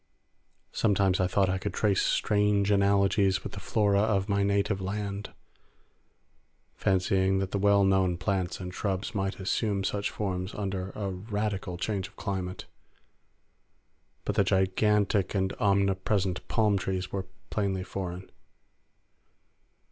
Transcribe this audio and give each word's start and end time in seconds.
Sometimes 0.71 1.19
I 1.19 1.27
thought 1.27 1.47
I 1.47 1.59
could 1.59 1.75
trace 1.75 2.01
strange 2.01 2.71
analogies 2.71 3.43
with 3.43 3.53
the 3.53 3.59
flora 3.59 3.99
of 3.99 4.27
my 4.27 4.41
native 4.41 4.81
land, 4.81 5.31
fancying 6.73 7.37
that 7.37 7.51
the 7.51 7.59
well 7.59 7.83
known 7.83 8.17
plants 8.17 8.59
and 8.59 8.73
shrubs 8.73 9.13
might 9.13 9.39
assume 9.39 9.83
such 9.83 10.09
forms 10.09 10.55
under 10.55 10.89
a 10.95 11.11
radical 11.11 11.77
change 11.77 12.07
of 12.07 12.15
climate; 12.15 12.65
but 14.25 14.33
the 14.33 14.43
gigantic 14.43 15.35
and 15.35 15.53
omnipresent 15.59 16.47
palm 16.47 16.79
trees 16.79 17.11
were 17.11 17.27
plainly 17.51 17.83
foreign. 17.83 18.27